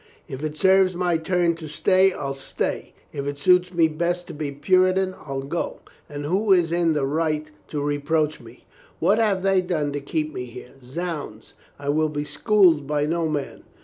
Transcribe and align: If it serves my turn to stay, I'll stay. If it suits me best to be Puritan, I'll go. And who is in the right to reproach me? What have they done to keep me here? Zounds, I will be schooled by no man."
If 0.27 0.43
it 0.43 0.57
serves 0.57 0.95
my 0.95 1.17
turn 1.17 1.53
to 1.57 1.67
stay, 1.67 2.11
I'll 2.11 2.33
stay. 2.33 2.93
If 3.13 3.27
it 3.27 3.37
suits 3.37 3.71
me 3.71 3.87
best 3.87 4.25
to 4.29 4.33
be 4.33 4.51
Puritan, 4.51 5.13
I'll 5.13 5.43
go. 5.43 5.77
And 6.09 6.25
who 6.25 6.51
is 6.53 6.71
in 6.71 6.93
the 6.93 7.05
right 7.05 7.45
to 7.67 7.79
reproach 7.83 8.39
me? 8.39 8.65
What 8.97 9.19
have 9.19 9.43
they 9.43 9.61
done 9.61 9.91
to 9.93 10.01
keep 10.01 10.33
me 10.33 10.45
here? 10.45 10.73
Zounds, 10.83 11.53
I 11.77 11.89
will 11.89 12.09
be 12.09 12.23
schooled 12.23 12.87
by 12.87 13.05
no 13.05 13.29
man." 13.29 13.61